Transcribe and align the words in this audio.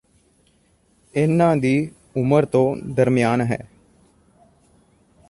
ਇਹਨਾਂ 1.13 1.55
ਦੀ 1.57 1.91
ਉਮਰ 2.17 2.45
ਤੋਂ 2.45 2.75
ਦਰਮਿਆਨ 2.85 3.41
ਹੈ 3.41 3.67